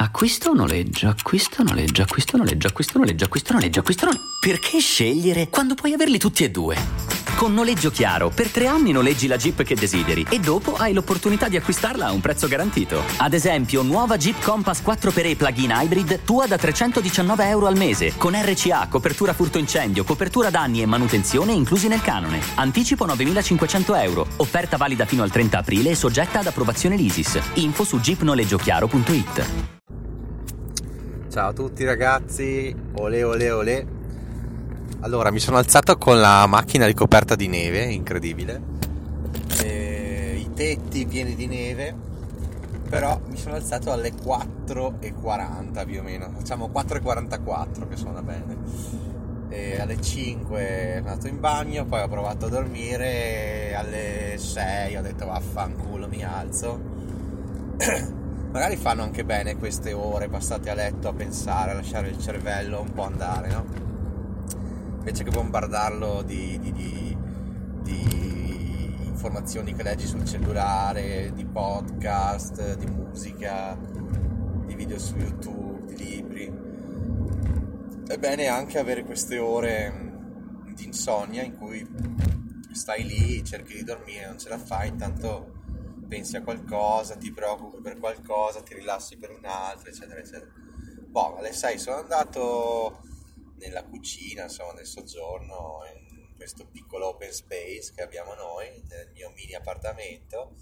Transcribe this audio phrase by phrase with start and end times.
[0.00, 3.80] Acquisto o noleggio, acquisto o noleggio, acquisto o noleggio, acquisto o noleggio, acquisto o noleggio,
[3.80, 4.26] acquisto o noleggio.
[4.38, 6.76] Perché scegliere quando puoi averli tutti e due?
[7.34, 11.48] Con Noleggio Chiaro, per tre anni noleggi la Jeep che desideri e dopo hai l'opportunità
[11.48, 13.02] di acquistarla a un prezzo garantito.
[13.16, 18.40] Ad esempio, nuova Jeep Compass 4xE plug-in hybrid, tua da 319 euro al mese, con
[18.40, 22.40] RCA, copertura furto incendio, copertura danni e manutenzione inclusi nel canone.
[22.54, 24.26] Anticipo 9.500 euro.
[24.36, 27.40] Offerta valida fino al 30 aprile e soggetta ad approvazione l'ISIS.
[27.54, 29.77] Info su jeepnoleggiochiaro.it.
[31.38, 33.86] Ciao a tutti ragazzi, ole ole ole.
[35.02, 38.60] Allora, mi sono alzato con la macchina ricoperta di neve, incredibile.
[39.62, 41.94] E I tetti pieni di neve,
[42.88, 48.56] però mi sono alzato alle 4.40 più o meno, facciamo 4.44 che suona bene.
[49.48, 54.96] E alle 5 sono andato in bagno, poi ho provato a dormire, e alle 6
[54.96, 56.80] ho detto vaffanculo mi alzo.
[58.58, 62.80] magari fanno anche bene queste ore passate a letto a pensare, a lasciare il cervello
[62.80, 63.64] un po' andare, no?
[64.98, 67.16] Invece che bombardarlo di, di, di,
[67.82, 73.78] di informazioni che leggi sul cellulare, di podcast, di musica,
[74.66, 76.52] di video su YouTube, di libri.
[78.08, 80.10] È bene anche avere queste ore
[80.74, 81.88] di insonnia in cui
[82.72, 85.57] stai lì, cerchi di dormire, non ce la fai, intanto
[86.08, 90.50] pensi a qualcosa, ti preoccupi per qualcosa, ti rilassi per un altro, eccetera, eccetera.
[91.06, 93.02] Boh, alle 6 sono andato
[93.58, 99.30] nella cucina, insomma, nel soggiorno, in questo piccolo open space che abbiamo noi, nel mio
[99.34, 100.54] mini appartamento.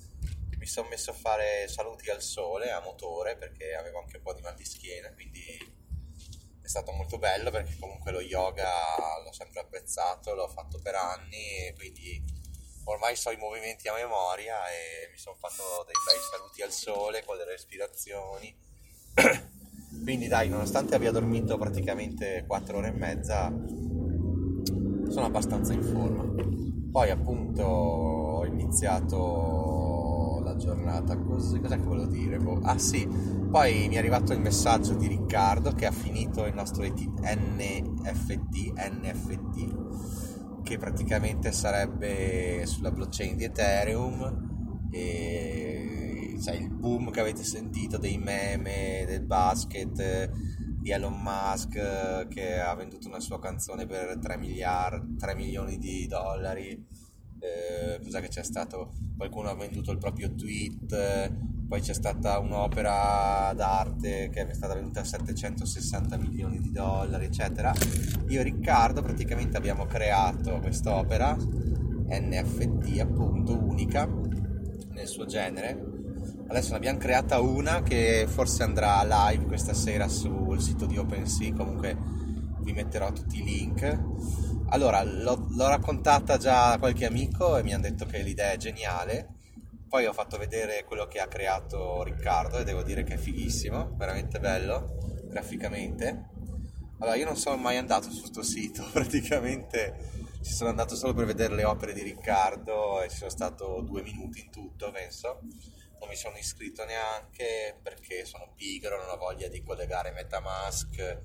[0.58, 4.32] Mi sono messo a fare saluti al sole a motore perché avevo anche un po'
[4.32, 5.40] di mal di schiena, quindi
[6.62, 8.68] è stato molto bello perché comunque lo yoga
[9.22, 12.24] l'ho sempre apprezzato, l'ho fatto per anni e quindi
[12.86, 17.24] ormai so i movimenti a memoria e mi sono fatto dei bei saluti al sole
[17.24, 18.54] con le respirazioni.
[20.02, 23.48] Quindi dai, nonostante abbia dormito praticamente 4 ore e mezza,
[25.08, 26.24] sono abbastanza in forma.
[26.92, 32.38] Poi appunto ho iniziato la giornata così, cosa che volevo dire?
[32.38, 32.60] Boh.
[32.62, 33.06] Ah sì,
[33.50, 39.85] poi mi è arrivato il messaggio di Riccardo che ha finito il nostro NFT, NFT
[40.66, 48.18] che praticamente sarebbe sulla blockchain di Ethereum e cioè, il boom che avete sentito dei
[48.18, 50.28] meme del basket
[50.80, 56.08] di Elon Musk che ha venduto una sua canzone per 3, miliardi, 3 milioni di
[56.08, 56.70] dollari.
[57.38, 58.92] Eh, cos'è che c'è stato?
[59.16, 61.32] Qualcuno ha venduto il proprio tweet
[61.68, 67.72] poi c'è stata un'opera d'arte che è stata venduta a 760 milioni di dollari, eccetera.
[68.28, 74.08] Io e Riccardo praticamente abbiamo creato quest'opera NFT appunto unica
[74.90, 75.94] nel suo genere.
[76.48, 81.52] Adesso ne abbiamo creata una che forse andrà live questa sera sul sito di OpenSea,
[81.52, 81.96] comunque
[82.60, 84.04] vi metterò tutti i link.
[84.68, 88.56] Allora, l'ho, l'ho raccontata già a qualche amico e mi hanno detto che l'idea è
[88.56, 89.35] geniale
[89.96, 93.94] poi ho fatto vedere quello che ha creato Riccardo e devo dire che è fighissimo,
[93.96, 96.28] veramente bello graficamente.
[96.98, 101.24] Allora, io non sono mai andato su questo sito, praticamente ci sono andato solo per
[101.24, 105.38] vedere le opere di Riccardo e ci sono stato due minuti in tutto, penso.
[105.98, 111.22] Non mi sono iscritto neanche perché sono pigro, non ho voglia di collegare Metamask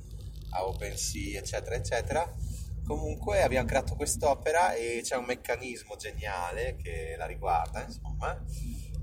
[0.51, 2.50] a OpenSea, eccetera, eccetera
[2.85, 8.43] Comunque abbiamo creato quest'opera e c'è un meccanismo geniale che la riguarda, insomma,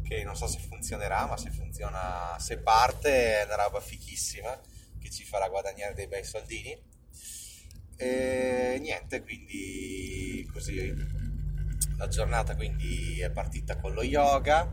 [0.03, 4.59] che non so se funzionerà, ma se funziona, se parte è una roba fichissima
[4.99, 6.77] che ci farà guadagnare dei bei soldini.
[7.97, 10.94] E niente, quindi così
[11.97, 14.72] la giornata quindi è partita con lo yoga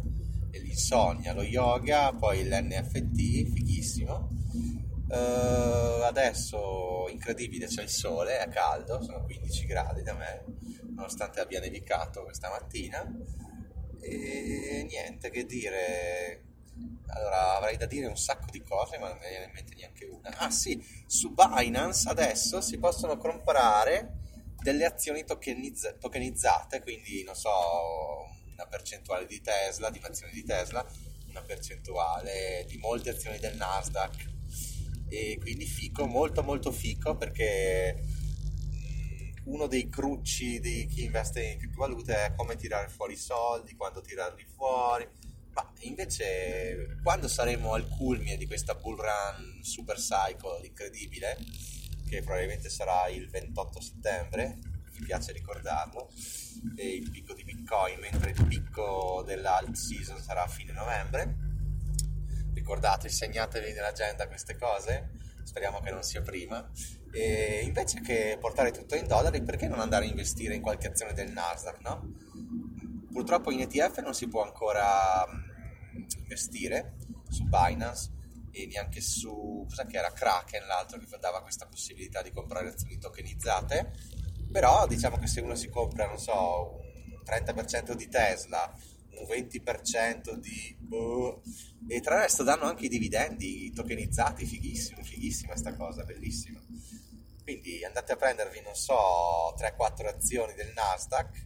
[0.52, 4.30] e l'insonnia, lo yoga, poi l'NFT, fighissimo
[5.08, 10.44] Uh, adesso incredibile c'è il sole, è caldo, sono 15 gradi da me,
[10.96, 13.06] nonostante abbia nevicato questa mattina.
[14.02, 16.44] E niente che dire.
[17.08, 20.06] Allora avrei da dire un sacco di cose, ma non mi viene in mente neanche
[20.06, 20.30] una.
[20.38, 24.24] Ah sì, su Binance adesso si possono comprare
[24.62, 27.50] delle azioni tokenizz- tokenizzate, quindi non so,
[28.52, 30.86] una percentuale di Tesla, di azioni di Tesla,
[31.30, 34.34] una percentuale di molte azioni del Nasdaq
[35.08, 41.58] e quindi fico, molto molto fico perché mm, uno dei crucci di chi investe in
[41.58, 45.08] criptovalute è come tirare fuori i soldi, quando tirarli fuori,
[45.54, 51.38] ma invece quando saremo al culmine di questa bull run super cycle incredibile,
[52.10, 54.60] che probabilmente sarà il 28 settembre,
[54.92, 56.10] mi piace ricordarlo,
[56.76, 61.45] e il picco di Bitcoin, mentre il picco dell'alt season sarà a fine novembre,
[62.66, 65.12] ricordate, segnatevi nell'agenda queste cose,
[65.44, 66.68] speriamo che non sia prima.
[67.12, 71.14] E invece che portare tutto in dollari, perché non andare a investire in qualche azione
[71.14, 72.12] del Nasdaq, no?
[73.12, 76.96] Purtroppo in ETF non si può ancora mm, investire
[77.30, 78.14] su Binance
[78.50, 82.98] e neanche su cosa che era Kraken l'altro che dava questa possibilità di comprare azioni
[82.98, 83.92] tokenizzate
[84.50, 88.74] però diciamo che se uno si compra non so un 30% di Tesla
[89.18, 91.42] un 20% di boh,
[91.88, 96.60] e tra resto danno anche i dividendi tokenizzati fighissimo fighissima sta cosa bellissima
[97.44, 101.46] quindi andate a prendervi non so 3-4 azioni del Nasdaq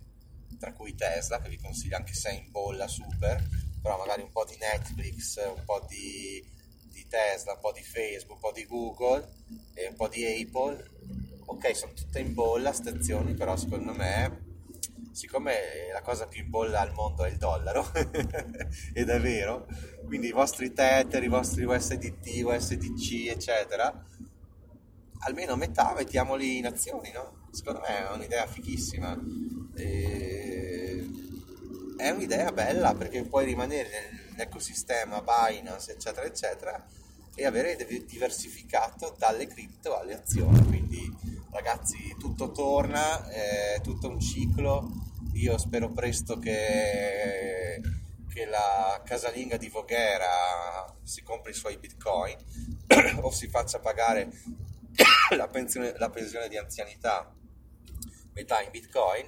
[0.57, 3.45] tra cui Tesla che vi consiglio anche se è in bolla super
[3.81, 6.57] però magari un po' di Netflix un po' di
[7.09, 9.27] Tesla, un po' di Facebook, un po' di Google
[9.73, 10.89] e un po' di Apple.
[11.45, 14.48] Ok, sono tutte in bolla stazioni, però secondo me,
[15.11, 17.91] siccome la cosa più in bolla al mondo è il dollaro,
[18.93, 19.67] ed è vero,
[20.05, 24.05] quindi i vostri Tether, i vostri USDT, USDC, eccetera,
[25.19, 27.47] almeno metà mettiamoli in azioni, no?
[27.51, 29.17] Secondo me è un'idea fichissima.
[29.75, 31.07] E...
[31.97, 33.89] È un'idea bella perché puoi rimanere
[34.31, 36.85] nell'ecosistema Binance, eccetera, eccetera,
[37.35, 37.75] e avere
[38.05, 40.65] diversificato dalle cripto alle azioni.
[40.65, 41.13] Quindi
[41.59, 44.89] ragazzi, tutto torna, è tutto un ciclo.
[45.33, 47.81] Io spero presto che,
[48.29, 52.37] che la casalinga di Voghera si compri i suoi bitcoin
[53.21, 54.31] o si faccia pagare
[55.35, 57.29] la pensione, la pensione di anzianità
[58.31, 59.25] metà in bitcoin.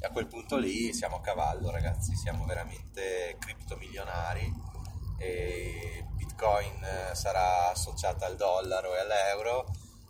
[0.00, 4.70] E a quel punto lì siamo a cavallo ragazzi siamo veramente criptomilionari.
[5.18, 9.66] E Bitcoin eh, sarà associata al dollaro e all'euro.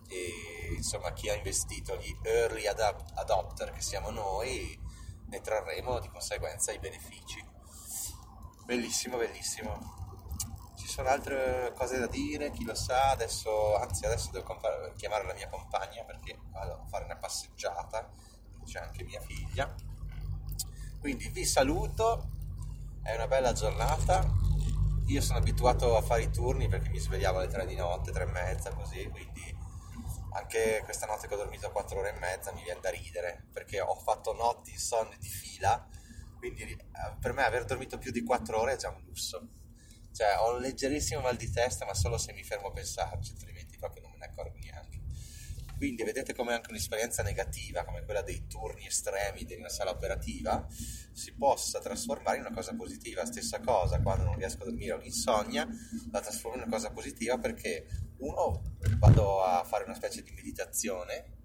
[0.08, 4.78] E insomma chi ha investito, gli early adopter che siamo noi,
[5.26, 7.44] ne trarremo di conseguenza i benefici.
[8.64, 10.00] Bellissimo, bellissimo.
[10.76, 14.58] Ci sono altre cose da dire, chi lo sa, adesso, anzi adesso devo
[14.96, 18.10] chiamare la mia compagna perché vado a fare una passeggiata,
[18.64, 19.72] c'è anche mia figlia.
[21.00, 22.30] Quindi vi saluto,
[23.02, 24.24] è una bella giornata,
[25.06, 28.22] io sono abituato a fare i turni perché mi svegliavo alle 3 di notte, 3
[28.22, 29.56] e mezza, così, quindi
[30.52, 33.80] anche questa notte che ho dormito 4 ore e mezza mi viene da ridere perché
[33.80, 35.88] ho fatto notti insonni di fila,
[36.36, 36.78] quindi eh,
[37.18, 39.48] per me aver dormito più di 4 ore è già un lusso.
[40.12, 43.78] Cioè, ho un leggerissimo mal di testa, ma solo se mi fermo a pensarci, altrimenti
[43.78, 45.00] proprio non me ne accorgo neanche.
[45.78, 50.66] Quindi vedete come anche un'esperienza negativa, come quella dei turni estremi di una sala operativa,
[50.70, 53.24] si possa trasformare in una cosa positiva.
[53.24, 55.66] Stessa cosa quando non riesco a dormire o l'insonnia,
[56.10, 57.86] la trasformo in una cosa positiva perché
[58.22, 58.62] uno,
[58.98, 61.40] vado a fare una specie di meditazione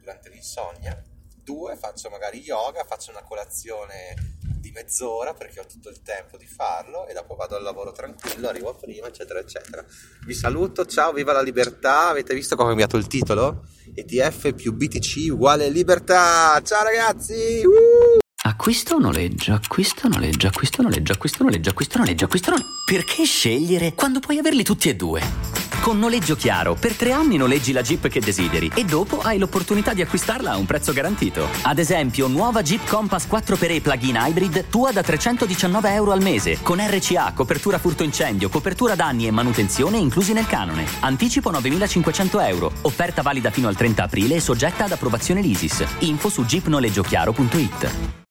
[0.00, 1.02] durante l'insonnia,
[1.42, 6.46] due, faccio magari yoga, faccio una colazione di mezz'ora perché ho tutto il tempo di
[6.46, 9.84] farlo e dopo vado al lavoro tranquillo, arrivo prima, eccetera, eccetera.
[10.24, 12.08] Vi saluto, ciao, viva la libertà!
[12.08, 13.66] Avete visto come ho cambiato il titolo?
[13.94, 16.60] ETF più BTC uguale libertà!
[16.62, 17.62] Ciao ragazzi!
[17.64, 18.18] Uh!
[18.42, 22.24] Acquista o noleggia, acquista o noleggia, acquista o noleggia, acquista o noleggia, acquista o noleggia,
[22.24, 22.70] acquista o noleggia.
[22.86, 25.65] Perché scegliere quando puoi averli tutti e due?
[25.82, 29.94] Con Noleggio Chiaro, per tre anni noleggi la Jeep che desideri e dopo hai l'opportunità
[29.94, 31.46] di acquistarla a un prezzo garantito.
[31.62, 36.78] Ad esempio, nuova Jeep Compass 4xE plug-in hybrid tua da 319 euro al mese, con
[36.78, 40.84] RCA, copertura furto incendio, copertura danni e manutenzione inclusi nel canone.
[41.00, 42.72] Anticipo 9.500 euro.
[42.82, 45.84] Offerta valida fino al 30 aprile e soggetta ad approvazione l'ISIS.
[46.00, 48.24] Info su jeepnoleggiochiaro.it.